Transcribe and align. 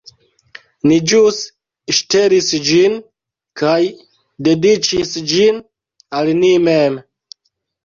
Ni 0.91 0.95
ĵus 1.11 1.41
ŝtelis 1.97 2.47
ĝin 2.69 2.97
kaj 3.63 3.75
dediĉis 4.49 5.15
ĝin 5.35 5.63
al 6.23 6.35
ni 6.43 6.53
mem 6.67 7.01